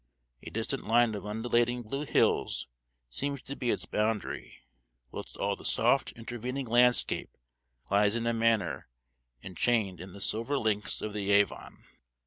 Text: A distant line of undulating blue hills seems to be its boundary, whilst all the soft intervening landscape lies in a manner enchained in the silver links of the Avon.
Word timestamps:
A 0.41 0.49
distant 0.49 0.87
line 0.87 1.13
of 1.13 1.27
undulating 1.27 1.83
blue 1.83 2.05
hills 2.07 2.67
seems 3.07 3.43
to 3.43 3.55
be 3.55 3.69
its 3.69 3.85
boundary, 3.85 4.63
whilst 5.11 5.37
all 5.37 5.55
the 5.55 5.63
soft 5.63 6.11
intervening 6.13 6.65
landscape 6.65 7.37
lies 7.91 8.15
in 8.15 8.25
a 8.25 8.33
manner 8.33 8.89
enchained 9.43 9.99
in 10.01 10.13
the 10.13 10.19
silver 10.19 10.57
links 10.57 11.03
of 11.03 11.13
the 11.13 11.29
Avon. 11.29 11.83